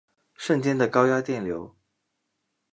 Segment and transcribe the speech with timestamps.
[0.33, 1.77] 瞬间的高压电流